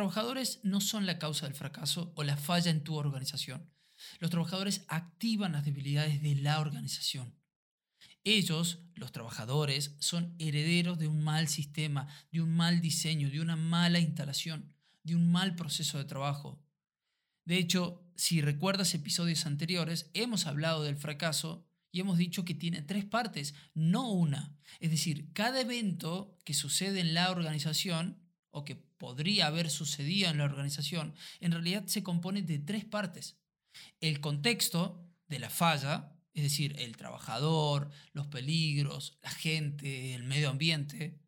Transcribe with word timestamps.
trabajadores 0.00 0.60
no 0.62 0.80
son 0.80 1.04
la 1.04 1.18
causa 1.18 1.44
del 1.44 1.54
fracaso 1.54 2.14
o 2.16 2.22
la 2.22 2.38
falla 2.38 2.70
en 2.70 2.82
tu 2.82 2.94
organización. 2.94 3.70
Los 4.18 4.30
trabajadores 4.30 4.86
activan 4.88 5.52
las 5.52 5.66
debilidades 5.66 6.22
de 6.22 6.36
la 6.36 6.60
organización. 6.60 7.36
Ellos, 8.24 8.78
los 8.94 9.12
trabajadores, 9.12 9.96
son 9.98 10.34
herederos 10.38 10.98
de 10.98 11.06
un 11.06 11.22
mal 11.22 11.48
sistema, 11.48 12.08
de 12.32 12.40
un 12.40 12.56
mal 12.56 12.80
diseño, 12.80 13.28
de 13.28 13.42
una 13.42 13.56
mala 13.56 13.98
instalación, 13.98 14.74
de 15.02 15.16
un 15.16 15.30
mal 15.30 15.54
proceso 15.54 15.98
de 15.98 16.06
trabajo. 16.06 16.64
De 17.44 17.58
hecho, 17.58 18.02
si 18.16 18.40
recuerdas 18.40 18.94
episodios 18.94 19.44
anteriores, 19.44 20.10
hemos 20.14 20.46
hablado 20.46 20.82
del 20.82 20.96
fracaso 20.96 21.68
y 21.92 22.00
hemos 22.00 22.16
dicho 22.16 22.46
que 22.46 22.54
tiene 22.54 22.80
tres 22.80 23.04
partes, 23.04 23.54
no 23.74 24.10
una. 24.10 24.56
Es 24.78 24.90
decir, 24.90 25.30
cada 25.34 25.60
evento 25.60 26.38
que 26.46 26.54
sucede 26.54 27.00
en 27.00 27.12
la 27.12 27.30
organización 27.30 28.19
o 28.50 28.64
que 28.64 28.76
podría 28.76 29.46
haber 29.46 29.70
sucedido 29.70 30.30
en 30.30 30.38
la 30.38 30.44
organización, 30.44 31.14
en 31.40 31.52
realidad 31.52 31.86
se 31.86 32.02
compone 32.02 32.42
de 32.42 32.58
tres 32.58 32.84
partes. 32.84 33.38
El 34.00 34.20
contexto 34.20 35.06
de 35.28 35.38
la 35.38 35.50
falla, 35.50 36.12
es 36.34 36.42
decir, 36.42 36.74
el 36.78 36.96
trabajador, 36.96 37.90
los 38.12 38.26
peligros, 38.26 39.18
la 39.22 39.30
gente, 39.30 40.14
el 40.14 40.24
medio 40.24 40.50
ambiente. 40.50 41.20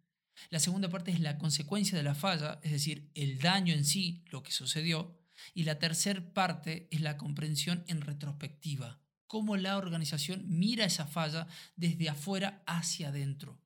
La 0.50 0.60
segunda 0.60 0.88
parte 0.88 1.12
es 1.12 1.20
la 1.20 1.38
consecuencia 1.38 1.96
de 1.96 2.04
la 2.04 2.14
falla, 2.14 2.60
es 2.62 2.72
decir, 2.72 3.10
el 3.14 3.38
daño 3.38 3.72
en 3.74 3.84
sí, 3.84 4.24
lo 4.30 4.42
que 4.42 4.52
sucedió. 4.52 5.18
Y 5.54 5.64
la 5.64 5.78
tercera 5.78 6.22
parte 6.32 6.88
es 6.90 7.00
la 7.00 7.16
comprensión 7.16 7.84
en 7.86 8.00
retrospectiva, 8.00 9.00
cómo 9.26 9.56
la 9.56 9.76
organización 9.76 10.44
mira 10.46 10.84
esa 10.84 11.06
falla 11.06 11.46
desde 11.76 12.08
afuera 12.08 12.62
hacia 12.66 13.08
adentro. 13.08 13.61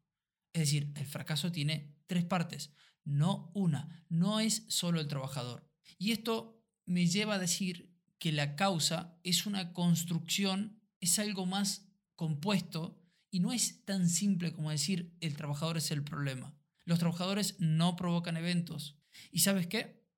Es 0.56 0.60
decir, 0.60 0.90
el 0.94 1.04
fracaso 1.04 1.52
tiene 1.52 1.94
tres 2.06 2.24
partes, 2.24 2.70
no 3.04 3.50
una, 3.52 4.06
no 4.08 4.40
es 4.40 4.64
solo 4.68 5.00
el 5.00 5.06
trabajador. 5.06 5.70
Y 5.98 6.12
esto 6.12 6.64
me 6.86 7.06
lleva 7.06 7.34
a 7.34 7.38
decir 7.38 7.94
que 8.18 8.32
la 8.32 8.56
causa 8.56 9.20
es 9.22 9.44
una 9.44 9.74
construcción 9.74 10.80
es 10.98 11.18
algo 11.18 11.44
más 11.44 11.92
compuesto 12.14 12.98
y 13.30 13.40
no 13.40 13.52
es 13.52 13.84
tan 13.84 14.08
simple 14.08 14.54
como 14.54 14.70
decir 14.70 15.14
el 15.20 15.36
trabajador 15.36 15.76
es 15.76 15.90
el 15.90 16.02
problema. 16.02 16.56
Los 16.86 17.00
trabajadores 17.00 17.56
no 17.58 17.94
provocan 17.94 18.38
eventos. 18.38 18.98
¿Y 19.30 19.40
sabes 19.40 19.66
qué? 19.66 20.08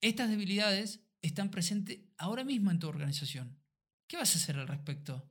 Estas 0.00 0.30
debilidades 0.30 1.00
están 1.20 1.50
presentes 1.50 1.98
ahora 2.16 2.44
mismo 2.44 2.70
en 2.70 2.78
tu 2.78 2.86
organización. 2.86 3.58
¿Qué 4.06 4.18
vas 4.18 4.36
a 4.36 4.38
hacer 4.38 4.56
al 4.56 4.68
respecto? 4.68 5.28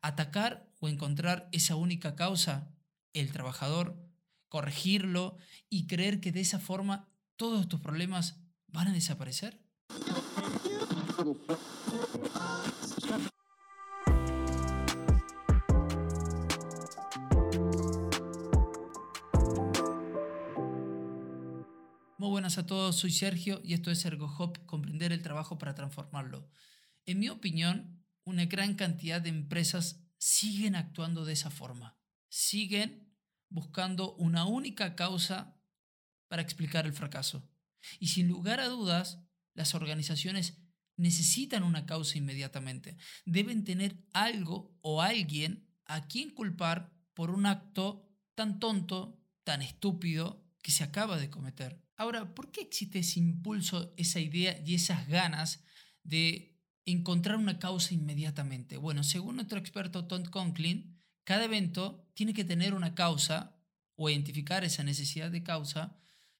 ¿Atacar 0.00 0.72
o 0.80 0.88
encontrar 0.88 1.50
esa 1.52 1.76
única 1.76 2.16
causa, 2.16 2.74
el 3.14 3.32
trabajador, 3.32 3.96
corregirlo 4.48 5.38
y 5.70 5.86
creer 5.86 6.20
que 6.20 6.32
de 6.32 6.40
esa 6.40 6.58
forma 6.58 7.08
todos 7.36 7.68
tus 7.68 7.80
problemas 7.80 8.40
van 8.68 8.88
a 8.88 8.92
desaparecer? 8.92 9.60
Muy 22.18 22.30
buenas 22.30 22.58
a 22.58 22.66
todos, 22.66 22.96
soy 22.96 23.12
Sergio 23.12 23.60
y 23.64 23.74
esto 23.74 23.90
es 23.90 24.04
ErgoHop, 24.04 24.66
comprender 24.66 25.12
el 25.12 25.22
trabajo 25.22 25.56
para 25.58 25.74
transformarlo. 25.74 26.48
En 27.06 27.20
mi 27.20 27.28
opinión, 27.28 28.04
una 28.24 28.46
gran 28.46 28.74
cantidad 28.74 29.20
de 29.20 29.28
empresas 29.28 30.00
siguen 30.18 30.74
actuando 30.74 31.24
de 31.24 31.34
esa 31.34 31.50
forma. 31.50 31.98
Siguen 32.36 33.16
buscando 33.48 34.16
una 34.16 34.44
única 34.44 34.96
causa 34.96 35.56
para 36.26 36.42
explicar 36.42 36.84
el 36.84 36.92
fracaso. 36.92 37.48
Y 38.00 38.08
sin 38.08 38.26
lugar 38.26 38.58
a 38.58 38.66
dudas, 38.66 39.20
las 39.54 39.76
organizaciones 39.76 40.58
necesitan 40.96 41.62
una 41.62 41.86
causa 41.86 42.18
inmediatamente. 42.18 42.96
Deben 43.24 43.62
tener 43.62 44.04
algo 44.12 44.76
o 44.80 45.00
alguien 45.00 45.72
a 45.84 46.08
quien 46.08 46.30
culpar 46.30 46.92
por 47.14 47.30
un 47.30 47.46
acto 47.46 48.12
tan 48.34 48.58
tonto, 48.58 49.24
tan 49.44 49.62
estúpido 49.62 50.44
que 50.60 50.72
se 50.72 50.82
acaba 50.82 51.18
de 51.18 51.30
cometer. 51.30 51.80
Ahora, 51.96 52.34
¿por 52.34 52.50
qué 52.50 52.62
existe 52.62 52.98
ese 52.98 53.20
impulso, 53.20 53.94
esa 53.96 54.18
idea 54.18 54.60
y 54.66 54.74
esas 54.74 55.06
ganas 55.06 55.62
de 56.02 56.60
encontrar 56.84 57.36
una 57.36 57.60
causa 57.60 57.94
inmediatamente? 57.94 58.76
Bueno, 58.76 59.04
según 59.04 59.36
nuestro 59.36 59.60
experto 59.60 60.08
Tom 60.08 60.24
Conklin, 60.24 60.93
cada 61.24 61.44
evento 61.44 62.06
tiene 62.14 62.34
que 62.34 62.44
tener 62.44 62.74
una 62.74 62.94
causa 62.94 63.56
o 63.96 64.08
identificar 64.10 64.64
esa 64.64 64.84
necesidad 64.84 65.30
de 65.30 65.42
causa, 65.42 65.96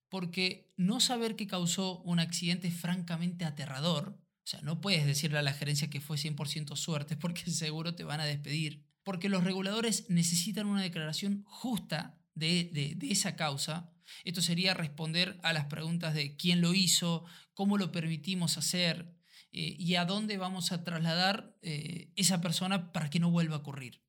porque 0.08 0.72
no 0.76 1.00
saber 1.00 1.36
qué 1.36 1.46
causó 1.46 2.00
un 2.02 2.20
accidente 2.20 2.68
es 2.68 2.74
francamente 2.74 3.44
aterrador. 3.44 4.18
O 4.44 4.46
sea, 4.46 4.60
no 4.62 4.80
puedes 4.80 5.06
decirle 5.06 5.38
a 5.38 5.42
la 5.42 5.52
gerencia 5.52 5.90
que 5.90 6.00
fue 6.00 6.16
100% 6.16 6.76
suerte 6.76 7.16
porque 7.16 7.42
seguro 7.50 7.94
te 7.94 8.04
van 8.04 8.20
a 8.20 8.24
despedir. 8.24 8.84
Porque 9.02 9.28
los 9.28 9.44
reguladores 9.44 10.08
necesitan 10.08 10.66
una 10.66 10.82
declaración 10.82 11.44
justa 11.46 12.18
de, 12.34 12.70
de 12.72 13.10
esa 13.10 13.36
causa 13.36 13.94
esto 14.24 14.42
sería 14.42 14.74
responder 14.74 15.38
a 15.42 15.52
las 15.52 15.66
preguntas 15.66 16.14
de 16.14 16.36
quién 16.36 16.60
lo 16.60 16.74
hizo, 16.74 17.24
cómo 17.54 17.78
lo 17.78 17.92
permitimos 17.92 18.58
hacer 18.58 19.14
eh, 19.52 19.76
y 19.78 19.94
a 19.96 20.04
dónde 20.04 20.36
vamos 20.38 20.72
a 20.72 20.84
trasladar 20.84 21.56
eh, 21.62 22.12
esa 22.16 22.40
persona 22.40 22.92
para 22.92 23.10
que 23.10 23.20
no 23.20 23.30
vuelva 23.30 23.56
a 23.56 23.58
ocurrir. 23.60 24.02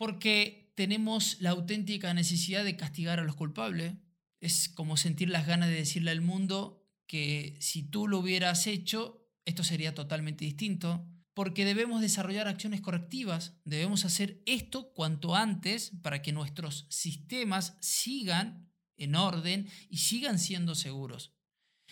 Porque 0.00 0.72
tenemos 0.76 1.36
la 1.42 1.50
auténtica 1.50 2.14
necesidad 2.14 2.64
de 2.64 2.74
castigar 2.74 3.20
a 3.20 3.24
los 3.24 3.36
culpables. 3.36 3.92
Es 4.40 4.70
como 4.70 4.96
sentir 4.96 5.28
las 5.28 5.46
ganas 5.46 5.68
de 5.68 5.74
decirle 5.74 6.10
al 6.10 6.22
mundo 6.22 6.88
que 7.06 7.58
si 7.60 7.82
tú 7.82 8.08
lo 8.08 8.20
hubieras 8.20 8.66
hecho, 8.66 9.28
esto 9.44 9.62
sería 9.62 9.94
totalmente 9.94 10.46
distinto 10.46 11.06
porque 11.34 11.66
debemos 11.66 12.00
desarrollar 12.00 12.48
acciones 12.48 12.80
correctivas, 12.80 13.60
debemos 13.66 14.06
hacer 14.06 14.42
esto 14.46 14.94
cuanto 14.94 15.36
antes 15.36 15.92
para 16.02 16.22
que 16.22 16.32
nuestros 16.32 16.86
sistemas 16.88 17.76
sigan 17.80 18.72
en 18.96 19.14
orden 19.14 19.68
y 19.90 19.98
sigan 19.98 20.38
siendo 20.38 20.74
seguros. 20.74 21.34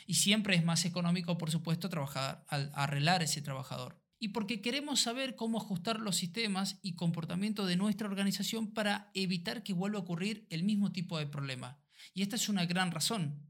Y 0.06 0.14
siempre 0.14 0.56
es 0.56 0.64
más 0.64 0.86
económico, 0.86 1.36
por 1.36 1.50
supuesto, 1.50 1.90
trabajar, 1.90 2.46
arreglar 2.48 3.22
ese 3.22 3.42
trabajador. 3.42 4.02
Y 4.18 4.28
porque 4.28 4.60
queremos 4.60 5.00
saber 5.00 5.36
cómo 5.36 5.58
ajustar 5.58 6.00
los 6.00 6.16
sistemas 6.16 6.78
y 6.82 6.94
comportamiento 6.94 7.66
de 7.66 7.76
nuestra 7.76 8.08
organización 8.08 8.72
para 8.72 9.10
evitar 9.14 9.62
que 9.62 9.72
vuelva 9.72 9.98
a 9.98 10.02
ocurrir 10.02 10.46
el 10.50 10.64
mismo 10.64 10.92
tipo 10.92 11.18
de 11.18 11.26
problema. 11.26 11.78
Y 12.14 12.22
esta 12.22 12.36
es 12.36 12.48
una 12.48 12.66
gran 12.66 12.90
razón, 12.90 13.48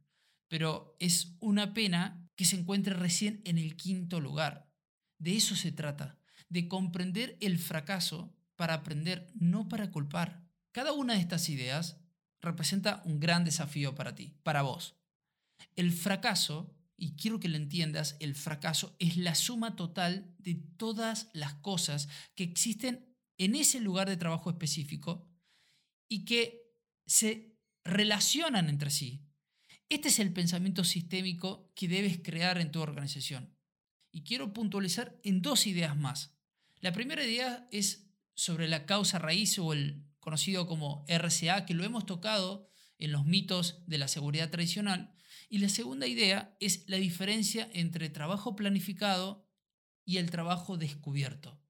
pero 0.48 0.96
es 1.00 1.36
una 1.40 1.72
pena 1.74 2.28
que 2.36 2.44
se 2.44 2.56
encuentre 2.56 2.94
recién 2.94 3.40
en 3.44 3.58
el 3.58 3.76
quinto 3.76 4.20
lugar. 4.20 4.70
De 5.18 5.36
eso 5.36 5.56
se 5.56 5.72
trata, 5.72 6.18
de 6.48 6.68
comprender 6.68 7.36
el 7.40 7.58
fracaso 7.58 8.34
para 8.56 8.74
aprender, 8.74 9.30
no 9.34 9.68
para 9.68 9.90
culpar. 9.90 10.44
Cada 10.72 10.92
una 10.92 11.14
de 11.14 11.20
estas 11.20 11.48
ideas 11.48 12.00
representa 12.40 13.02
un 13.04 13.20
gran 13.20 13.44
desafío 13.44 13.94
para 13.94 14.14
ti, 14.14 14.36
para 14.42 14.62
vos. 14.62 14.96
El 15.76 15.92
fracaso, 15.92 16.77
y 16.98 17.14
quiero 17.14 17.38
que 17.38 17.48
lo 17.48 17.56
entiendas, 17.56 18.16
el 18.19 18.34
fracaso 18.34 18.97
es 18.98 19.16
la 19.16 19.36
suma 19.36 19.76
total 19.76 20.34
de 20.38 20.56
todas 20.56 21.31
las 21.32 21.54
cosas 21.54 22.09
que 22.34 22.42
existen 22.42 23.14
en 23.38 23.54
ese 23.54 23.81
lugar 23.81 24.09
de 24.09 24.16
trabajo 24.16 24.50
específico 24.50 25.31
y 26.08 26.25
que 26.25 26.75
se 27.06 27.56
relacionan 27.84 28.69
entre 28.69 28.91
sí. 28.91 29.25
Este 29.88 30.08
es 30.08 30.19
el 30.19 30.32
pensamiento 30.32 30.82
sistémico 30.82 31.72
que 31.76 31.87
debes 31.87 32.19
crear 32.19 32.58
en 32.58 32.72
tu 32.72 32.81
organización. 32.81 33.56
Y 34.10 34.25
quiero 34.25 34.53
puntualizar 34.53 35.20
en 35.22 35.41
dos 35.41 35.69
ideas 35.69 35.97
más. 35.97 36.34
La 36.81 36.92
primera 36.92 37.25
idea 37.25 37.69
es 37.70 38.10
sobre 38.34 38.66
la 38.66 38.87
causa 38.87 39.20
raíz 39.20 39.56
o 39.60 39.72
el 39.72 40.04
conocido 40.19 40.66
como 40.66 41.04
RCA, 41.08 41.64
que 41.64 41.75
lo 41.75 41.84
hemos 41.84 42.06
tocado 42.06 42.69
en 42.98 43.12
los 43.12 43.25
mitos 43.25 43.82
de 43.86 43.98
la 43.98 44.09
seguridad 44.09 44.50
tradicional. 44.50 45.14
Y 45.48 45.59
la 45.59 45.69
segunda 45.69 46.06
idea 46.06 46.56
es 46.60 46.84
la 46.88 46.97
diferencia 46.97 47.69
entre 47.72 48.11
trabajo 48.11 48.56
planificado 48.56 49.49
y 50.05 50.19
el 50.19 50.31
trabajo 50.31 50.76
descubierto. 50.76 51.61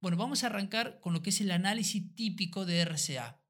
Bueno, 0.00 0.16
vamos 0.16 0.44
a 0.44 0.46
arrancar 0.46 1.00
con 1.00 1.12
lo 1.12 1.22
que 1.22 1.30
es 1.30 1.40
el 1.40 1.50
análisis 1.50 2.14
típico 2.14 2.66
de 2.66 2.84
RCA. 2.84 3.42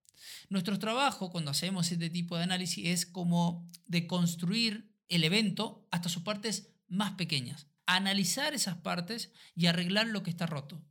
Nuestro 0.49 0.79
trabajo 0.79 1.31
cuando 1.31 1.51
hacemos 1.51 1.91
este 1.93 2.11
tipo 2.11 2.37
de 2.37 2.45
análisis 2.45 2.87
es 2.87 3.07
como 3.07 3.71
de 3.87 4.07
construir 4.07 4.95
el 5.09 5.25
evento 5.25 5.87
hasta 5.91 6.09
sus 6.09 6.23
partes 6.23 6.75
más 6.89 7.13
pequeñas, 7.13 7.69
analizar 7.87 8.55
esas 8.55 8.77
partes 8.77 9.33
y 9.55 9.67
arreglar 9.67 10.07
lo 10.07 10.23
que 10.23 10.31
está 10.31 10.47
roto. 10.47 10.85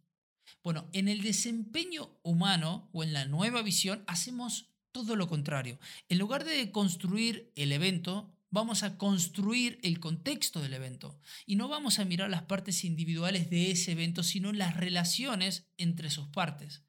Bueno, 0.64 0.90
en 0.94 1.08
el 1.08 1.22
desempeño 1.22 2.20
humano 2.24 2.90
o 2.92 3.04
en 3.04 3.14
la 3.14 3.26
nueva 3.26 3.62
visión 3.62 4.04
hacemos 4.08 4.75
todo 4.96 5.18
lo 5.18 5.28
contrario. 5.28 5.78
En 6.08 6.20
lugar 6.20 6.46
de 6.46 6.72
construir 6.72 7.52
el 7.58 7.74
evento, 7.74 8.34
vamos 8.50 8.82
a 8.84 8.98
construir 8.98 9.78
el 9.84 10.00
contexto 10.00 10.62
del 10.62 10.74
evento. 10.74 11.20
Y 11.46 11.58
no 11.58 11.68
vamos 11.68 12.00
a 12.00 12.06
mirar 12.06 12.30
las 12.30 12.44
partes 12.44 12.86
individuales 12.86 13.50
de 13.50 13.72
ese 13.72 13.92
evento, 13.92 14.24
sino 14.24 14.54
las 14.54 14.78
relaciones 14.78 15.68
entre 15.76 16.10
sus 16.10 16.30
partes. 16.30 16.84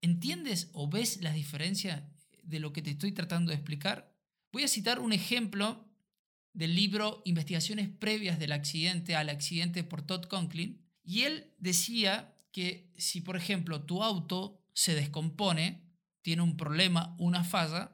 ¿Entiendes 0.00 0.70
o 0.72 0.88
ves 0.88 1.20
la 1.20 1.34
diferencia 1.34 2.10
de 2.42 2.60
lo 2.60 2.72
que 2.72 2.80
te 2.80 2.92
estoy 2.92 3.12
tratando 3.12 3.50
de 3.50 3.56
explicar? 3.56 4.16
Voy 4.50 4.62
a 4.62 4.68
citar 4.68 4.98
un 4.98 5.12
ejemplo 5.12 5.86
del 6.54 6.74
libro 6.74 7.20
Investigaciones 7.26 7.90
previas 7.90 8.38
del 8.38 8.52
accidente 8.52 9.16
al 9.16 9.28
accidente 9.28 9.84
por 9.84 10.00
Todd 10.00 10.24
Conklin, 10.24 10.82
y 11.02 11.24
él 11.24 11.52
decía 11.58 12.38
que 12.52 12.90
si, 12.96 13.20
por 13.20 13.36
ejemplo, 13.36 13.82
tu 13.82 14.02
auto 14.02 14.64
se 14.72 14.94
descompone, 14.94 15.83
tiene 16.24 16.40
un 16.40 16.56
problema, 16.56 17.14
una 17.18 17.44
falla, 17.44 17.92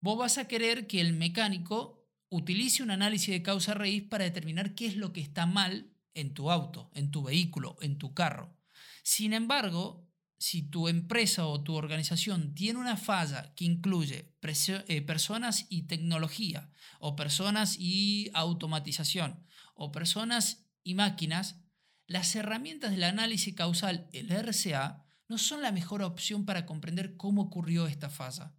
vos 0.00 0.16
vas 0.16 0.38
a 0.38 0.46
querer 0.46 0.86
que 0.86 1.00
el 1.00 1.12
mecánico 1.12 2.08
utilice 2.28 2.84
un 2.84 2.92
análisis 2.92 3.30
de 3.30 3.42
causa 3.42 3.74
raíz 3.74 4.04
para 4.04 4.24
determinar 4.24 4.76
qué 4.76 4.86
es 4.86 4.96
lo 4.96 5.12
que 5.12 5.20
está 5.20 5.44
mal 5.44 5.92
en 6.14 6.34
tu 6.34 6.52
auto, 6.52 6.88
en 6.94 7.10
tu 7.10 7.24
vehículo, 7.24 7.76
en 7.80 7.98
tu 7.98 8.14
carro. 8.14 8.56
Sin 9.02 9.32
embargo, 9.32 10.08
si 10.38 10.62
tu 10.62 10.86
empresa 10.86 11.46
o 11.46 11.64
tu 11.64 11.74
organización 11.74 12.54
tiene 12.54 12.78
una 12.78 12.96
falla 12.96 13.52
que 13.56 13.64
incluye 13.64 14.36
eh, 14.40 15.02
personas 15.02 15.66
y 15.68 15.82
tecnología, 15.88 16.70
o 17.00 17.16
personas 17.16 17.76
y 17.76 18.30
automatización, 18.34 19.44
o 19.74 19.90
personas 19.90 20.64
y 20.84 20.94
máquinas, 20.94 21.60
las 22.06 22.36
herramientas 22.36 22.92
del 22.92 23.02
análisis 23.02 23.52
causal, 23.54 24.08
el 24.12 24.30
RCA, 24.30 25.07
no 25.28 25.38
son 25.38 25.62
la 25.62 25.72
mejor 25.72 26.02
opción 26.02 26.44
para 26.44 26.66
comprender 26.66 27.16
cómo 27.16 27.42
ocurrió 27.42 27.86
esta 27.86 28.10
falla. 28.10 28.54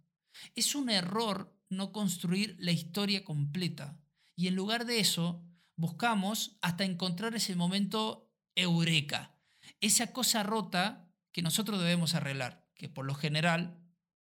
Es 0.54 0.74
un 0.74 0.88
error 0.88 1.54
no 1.68 1.92
construir 1.92 2.56
la 2.58 2.72
historia 2.72 3.24
completa. 3.24 4.00
Y 4.36 4.48
en 4.48 4.54
lugar 4.54 4.86
de 4.86 5.00
eso, 5.00 5.44
buscamos 5.76 6.58
hasta 6.62 6.84
encontrar 6.84 7.34
ese 7.34 7.56
momento 7.56 8.32
eureka, 8.54 9.34
esa 9.80 10.12
cosa 10.12 10.42
rota 10.42 11.10
que 11.32 11.42
nosotros 11.42 11.80
debemos 11.80 12.14
arreglar, 12.14 12.66
que 12.74 12.88
por 12.88 13.04
lo 13.04 13.14
general 13.14 13.80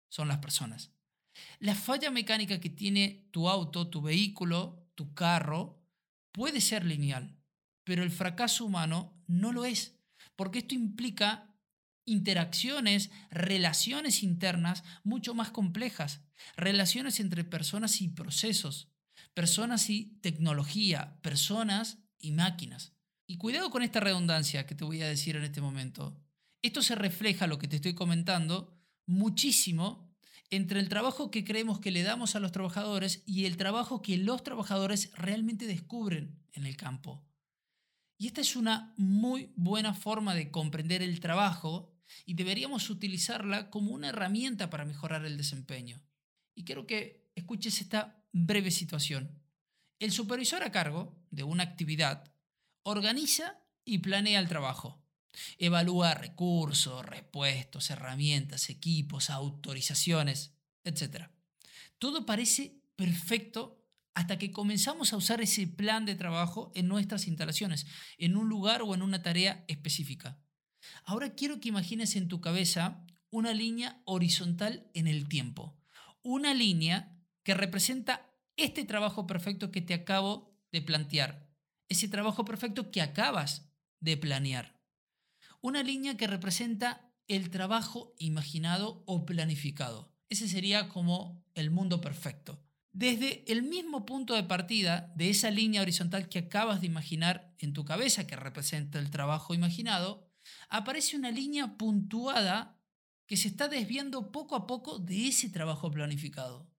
son 0.09 0.27
las 0.27 0.39
personas. 0.39 0.91
La 1.59 1.75
falla 1.75 2.11
mecánica 2.11 2.59
que 2.59 2.69
tiene 2.69 3.27
tu 3.31 3.49
auto, 3.49 3.89
tu 3.89 4.01
vehículo, 4.01 4.89
tu 4.95 5.13
carro, 5.13 5.81
puede 6.31 6.61
ser 6.61 6.85
lineal, 6.85 7.37
pero 7.83 8.03
el 8.03 8.11
fracaso 8.11 8.65
humano 8.65 9.21
no 9.27 9.51
lo 9.51 9.65
es, 9.65 9.99
porque 10.35 10.59
esto 10.59 10.75
implica 10.75 11.54
interacciones, 12.05 13.11
relaciones 13.31 14.23
internas 14.23 14.83
mucho 15.03 15.33
más 15.33 15.51
complejas, 15.51 16.21
relaciones 16.55 17.19
entre 17.19 17.43
personas 17.43 18.01
y 18.01 18.09
procesos, 18.09 18.89
personas 19.33 19.89
y 19.89 20.17
tecnología, 20.21 21.19
personas 21.21 21.99
y 22.19 22.31
máquinas. 22.31 22.93
Y 23.27 23.37
cuidado 23.37 23.71
con 23.71 23.81
esta 23.83 23.99
redundancia 23.99 24.67
que 24.67 24.75
te 24.75 24.83
voy 24.83 25.01
a 25.01 25.07
decir 25.07 25.35
en 25.35 25.43
este 25.43 25.61
momento. 25.61 26.21
Esto 26.61 26.81
se 26.81 26.95
refleja, 26.95 27.47
lo 27.47 27.57
que 27.57 27.67
te 27.67 27.77
estoy 27.77 27.95
comentando, 27.95 28.79
muchísimo 29.07 30.15
entre 30.49 30.79
el 30.79 30.89
trabajo 30.89 31.31
que 31.31 31.43
creemos 31.43 31.79
que 31.79 31.91
le 31.91 32.03
damos 32.03 32.35
a 32.35 32.39
los 32.39 32.51
trabajadores 32.51 33.23
y 33.25 33.45
el 33.45 33.57
trabajo 33.57 34.01
que 34.01 34.17
los 34.17 34.43
trabajadores 34.43 35.11
realmente 35.15 35.65
descubren 35.65 36.39
en 36.53 36.65
el 36.65 36.77
campo. 36.77 37.25
Y 38.17 38.27
esta 38.27 38.41
es 38.41 38.55
una 38.55 38.93
muy 38.97 39.51
buena 39.55 39.93
forma 39.93 40.35
de 40.35 40.51
comprender 40.51 41.01
el 41.01 41.19
trabajo 41.19 41.94
y 42.25 42.35
deberíamos 42.35 42.89
utilizarla 42.89 43.69
como 43.69 43.91
una 43.91 44.09
herramienta 44.09 44.69
para 44.69 44.85
mejorar 44.85 45.25
el 45.25 45.37
desempeño. 45.37 46.01
Y 46.55 46.63
quiero 46.63 46.87
que 46.87 47.31
escuches 47.35 47.81
esta 47.81 48.23
breve 48.31 48.71
situación. 48.71 49.41
El 49.99 50.11
supervisor 50.11 50.63
a 50.63 50.71
cargo 50.71 51.17
de 51.31 51.43
una 51.43 51.63
actividad 51.63 52.33
organiza 52.83 53.59
y 53.83 53.99
planea 53.99 54.39
el 54.39 54.47
trabajo. 54.47 55.01
Evalúa 55.57 56.13
recursos, 56.13 57.05
repuestos, 57.05 57.89
herramientas, 57.89 58.69
equipos, 58.69 59.29
autorizaciones, 59.29 60.53
etc. 60.83 61.29
Todo 61.97 62.25
parece 62.25 62.81
perfecto 62.95 63.81
hasta 64.13 64.37
que 64.37 64.51
comenzamos 64.51 65.11
a 65.11 65.17
usar 65.17 65.41
ese 65.41 65.67
plan 65.67 66.05
de 66.05 66.15
trabajo 66.15 66.71
en 66.73 66.87
nuestras 66.87 67.27
instalaciones, 67.27 67.85
en 68.17 68.37
un 68.37 68.47
lugar 68.47 68.81
o 68.81 68.95
en 68.95 69.01
una 69.01 69.21
tarea 69.21 69.65
específica. 69.67 70.39
Ahora 71.03 71.35
quiero 71.35 71.59
que 71.59 71.69
imagines 71.69 72.15
en 72.15 72.27
tu 72.27 72.41
cabeza 72.41 73.05
una 73.29 73.53
línea 73.53 74.01
horizontal 74.05 74.89
en 74.93 75.07
el 75.07 75.27
tiempo. 75.27 75.75
Una 76.21 76.53
línea 76.53 77.17
que 77.43 77.53
representa 77.53 78.29
este 78.57 78.85
trabajo 78.85 79.27
perfecto 79.27 79.71
que 79.71 79.81
te 79.81 79.93
acabo 79.93 80.57
de 80.71 80.81
plantear. 80.81 81.47
Ese 81.89 82.07
trabajo 82.07 82.45
perfecto 82.45 82.91
que 82.91 83.01
acabas 83.01 83.69
de 83.99 84.17
planear. 84.17 84.79
Una 85.61 85.83
línea 85.83 86.17
que 86.17 86.27
representa 86.27 87.11
el 87.27 87.49
trabajo 87.49 88.13
imaginado 88.19 89.03
o 89.05 89.25
planificado. 89.25 90.11
Ese 90.29 90.47
sería 90.47 90.89
como 90.89 91.43
el 91.53 91.71
mundo 91.71 92.01
perfecto. 92.01 92.61
Desde 92.91 93.43
el 93.51 93.63
mismo 93.63 94.05
punto 94.05 94.35
de 94.35 94.43
partida 94.43 95.11
de 95.15 95.29
esa 95.29 95.51
línea 95.51 95.81
horizontal 95.81 96.29
que 96.29 96.39
acabas 96.39 96.81
de 96.81 96.87
imaginar 96.87 97.53
en 97.59 97.73
tu 97.73 97.83
cabeza, 97.83 98.25
que 98.25 98.37
representa 98.37 98.99
el 98.99 99.09
trabajo 99.09 99.53
imaginado, 99.53 100.24
aparece 100.69 101.17
una 101.17 101.31
línea 101.31 101.77
puntuada 101.77 102.79
que 103.27 103.37
se 103.37 103.47
está 103.47 103.67
desviando 103.67 104.31
poco 104.31 104.55
a 104.55 104.67
poco 104.67 104.99
de 104.99 105.27
ese 105.27 105.49
trabajo 105.49 105.91
planificado. 105.91 106.69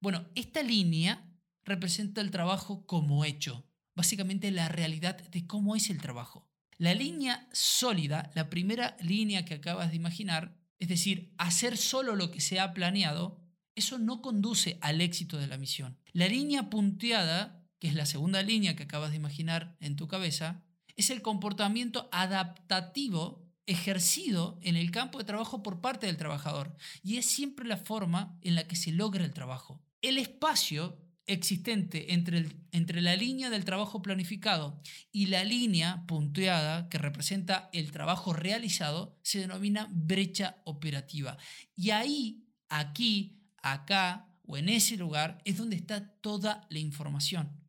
Bueno, 0.00 0.28
esta 0.34 0.62
línea 0.62 1.30
representa 1.64 2.20
el 2.20 2.30
trabajo 2.30 2.86
como 2.86 3.24
hecho, 3.24 3.66
básicamente 3.94 4.50
la 4.50 4.68
realidad 4.68 5.16
de 5.16 5.46
cómo 5.46 5.76
es 5.76 5.88
el 5.88 6.00
trabajo. 6.00 6.50
La 6.76 6.92
línea 6.92 7.48
sólida, 7.52 8.30
la 8.34 8.50
primera 8.50 8.96
línea 9.00 9.44
que 9.44 9.54
acabas 9.54 9.90
de 9.90 9.96
imaginar, 9.96 10.58
es 10.78 10.88
decir, 10.88 11.32
hacer 11.38 11.76
solo 11.76 12.16
lo 12.16 12.30
que 12.30 12.40
se 12.40 12.60
ha 12.60 12.74
planeado, 12.74 13.40
eso 13.74 13.98
no 13.98 14.20
conduce 14.20 14.78
al 14.80 15.00
éxito 15.00 15.38
de 15.38 15.46
la 15.46 15.56
misión. 15.56 15.98
La 16.12 16.28
línea 16.28 16.68
punteada, 16.70 17.64
que 17.78 17.88
es 17.88 17.94
la 17.94 18.06
segunda 18.06 18.42
línea 18.42 18.76
que 18.76 18.84
acabas 18.84 19.10
de 19.10 19.16
imaginar 19.16 19.76
en 19.80 19.96
tu 19.96 20.08
cabeza, 20.08 20.64
es 20.96 21.10
el 21.10 21.22
comportamiento 21.22 22.08
adaptativo 22.12 23.44
ejercido 23.66 24.58
en 24.62 24.76
el 24.76 24.90
campo 24.90 25.18
de 25.18 25.24
trabajo 25.24 25.62
por 25.62 25.80
parte 25.80 26.06
del 26.06 26.16
trabajador 26.16 26.76
y 27.02 27.16
es 27.16 27.26
siempre 27.26 27.66
la 27.66 27.78
forma 27.78 28.38
en 28.42 28.54
la 28.54 28.66
que 28.66 28.76
se 28.76 28.92
logra 28.92 29.24
el 29.24 29.32
trabajo. 29.32 29.82
El 30.02 30.18
espacio 30.18 30.98
existente 31.26 32.12
entre, 32.12 32.46
entre 32.72 33.00
la 33.00 33.16
línea 33.16 33.48
del 33.48 33.64
trabajo 33.64 34.02
planificado 34.02 34.80
y 35.10 35.26
la 35.26 35.42
línea 35.44 36.04
punteada 36.06 36.88
que 36.90 36.98
representa 36.98 37.70
el 37.72 37.90
trabajo 37.92 38.34
realizado 38.34 39.18
se 39.22 39.40
denomina 39.40 39.88
brecha 39.90 40.56
operativa. 40.64 41.38
Y 41.74 41.90
ahí, 41.90 42.44
aquí, 42.68 43.40
acá 43.62 44.28
o 44.46 44.58
en 44.58 44.68
ese 44.68 44.98
lugar 44.98 45.38
es 45.44 45.56
donde 45.56 45.76
está 45.76 46.14
toda 46.20 46.66
la 46.68 46.78
información. 46.78 47.63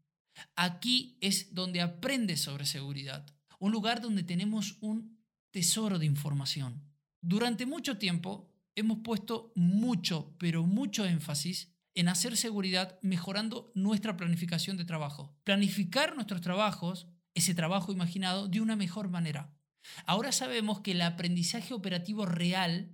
Aquí 0.56 1.18
es 1.22 1.54
donde 1.54 1.82
aprendes 1.82 2.42
sobre 2.42 2.66
seguridad, 2.66 3.26
un 3.59 3.71
lugar 3.71 4.02
donde 4.02 4.24
tenemos 4.24 4.78
un 4.81 5.18
tesoro 5.52 6.00
de 6.00 6.06
información. 6.06 6.83
Durante 7.21 7.66
mucho 7.66 7.98
tiempo 7.98 8.54
hemos 8.76 9.00
puesto 9.00 9.52
mucho, 9.56 10.36
pero 10.38 10.66
mucho 10.66 11.06
énfasis 11.06 11.74
en 11.94 12.09
hacer 12.09 12.36
seguridad 12.36 13.00
mejorando 13.02 13.71
nuestra 13.74 14.18
planificación 14.18 14.78
de 14.78 14.86
trabajo. 14.86 15.33
Planificar 15.44 16.16
nuestros 16.16 16.42
trabajos, 16.42 17.07
ese 17.33 17.56
trabajo 17.56 17.92
imaginado, 17.92 18.48
de 18.48 18.59
una 18.59 18.76
mejor 18.76 19.09
manera. 19.09 19.57
Ahora 20.06 20.31
sabemos 20.31 20.81
que 20.81 20.92
el 20.92 21.02
aprendizaje 21.02 21.74
operativo 21.74 22.26
real 22.26 22.92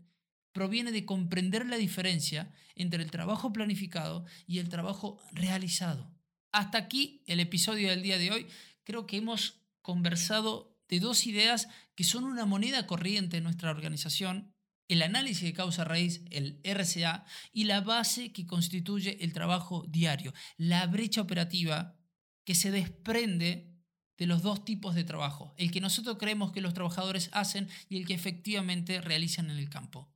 proviene 0.51 0.92
de 0.92 1.06
comprender 1.06 1.65
la 1.65 1.77
diferencia 1.77 2.54
entre 2.75 3.01
el 3.01 3.10
trabajo 3.10 3.51
planificado 3.54 4.25
y 4.46 4.60
el 4.60 4.70
trabajo 4.70 5.20
realizado. 5.32 6.13
Hasta 6.51 6.77
aquí 6.77 7.24
el 7.27 7.39
episodio 7.39 7.89
del 7.89 8.01
día 8.01 8.17
de 8.17 8.31
hoy. 8.31 8.48
Creo 8.84 9.08
que 9.08 9.17
hemos 9.17 9.62
conversado 9.81 10.77
de 10.89 11.00
dos 11.00 11.25
ideas 11.25 11.70
que 11.96 12.03
son 12.03 12.25
una 12.25 12.46
moneda 12.46 12.86
corriente 12.88 13.38
en 13.38 13.43
nuestra 13.43 13.72
organización, 13.72 14.53
el 14.89 15.01
análisis 15.01 15.43
de 15.43 15.53
causa 15.53 15.86
raíz, 15.86 16.22
el 16.29 16.60
RCA, 16.65 17.25
y 17.53 17.63
la 17.63 17.79
base 17.79 18.34
que 18.34 18.46
constituye 18.46 19.24
el 19.24 19.31
trabajo 19.31 19.86
diario, 19.88 20.34
la 20.58 20.86
brecha 20.88 21.22
operativa 21.22 21.98
que 22.43 22.55
se 22.55 22.72
desprende 22.72 23.72
de 24.17 24.25
los 24.25 24.41
dos 24.41 24.65
tipos 24.65 24.93
de 24.93 25.05
trabajo, 25.05 25.55
el 25.58 25.72
que 25.72 25.79
nosotros 25.79 26.17
creemos 26.20 26.51
que 26.51 26.62
los 26.62 26.74
trabajadores 26.74 27.29
hacen 27.31 27.70
y 27.88 27.98
el 27.98 28.05
que 28.05 28.13
efectivamente 28.13 29.00
realizan 29.00 29.50
en 29.50 29.58
el 29.58 29.70
campo. 29.70 30.11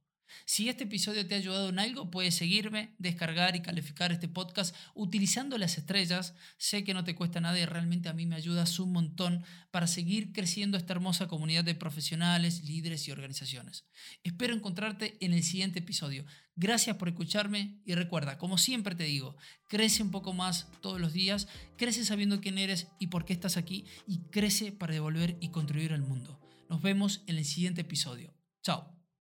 Si 0.45 0.69
este 0.69 0.83
episodio 0.85 1.25
te 1.25 1.35
ha 1.35 1.37
ayudado 1.37 1.69
en 1.69 1.79
algo, 1.79 2.11
puedes 2.11 2.35
seguirme, 2.35 2.95
descargar 2.99 3.55
y 3.55 3.61
calificar 3.61 4.11
este 4.11 4.27
podcast 4.27 4.75
utilizando 4.93 5.57
las 5.57 5.77
estrellas. 5.77 6.35
Sé 6.57 6.83
que 6.83 6.93
no 6.93 7.03
te 7.03 7.15
cuesta 7.15 7.41
nada 7.41 7.59
y 7.59 7.65
realmente 7.65 8.09
a 8.09 8.13
mí 8.13 8.25
me 8.25 8.35
ayudas 8.35 8.79
un 8.79 8.91
montón 8.91 9.43
para 9.71 9.87
seguir 9.87 10.33
creciendo 10.33 10.77
esta 10.77 10.93
hermosa 10.93 11.27
comunidad 11.27 11.63
de 11.63 11.75
profesionales, 11.75 12.63
líderes 12.63 13.07
y 13.07 13.11
organizaciones. 13.11 13.85
Espero 14.23 14.53
encontrarte 14.53 15.17
en 15.19 15.33
el 15.33 15.43
siguiente 15.43 15.79
episodio. 15.79 16.25
Gracias 16.55 16.95
por 16.95 17.09
escucharme 17.09 17.81
y 17.85 17.95
recuerda, 17.95 18.37
como 18.37 18.57
siempre 18.57 18.95
te 18.95 19.03
digo, 19.03 19.35
crece 19.67 20.03
un 20.03 20.11
poco 20.11 20.31
más 20.31 20.67
todos 20.81 21.01
los 21.01 21.11
días, 21.11 21.47
crece 21.77 22.05
sabiendo 22.05 22.39
quién 22.39 22.57
eres 22.57 22.87
y 22.97 23.07
por 23.07 23.25
qué 23.25 23.33
estás 23.33 23.57
aquí 23.57 23.85
y 24.07 24.19
crece 24.29 24.71
para 24.71 24.93
devolver 24.93 25.37
y 25.41 25.49
contribuir 25.49 25.91
al 25.91 26.01
mundo. 26.01 26.39
Nos 26.69 26.81
vemos 26.81 27.23
en 27.27 27.37
el 27.37 27.45
siguiente 27.45 27.81
episodio. 27.81 28.33
Chao. 28.63 28.94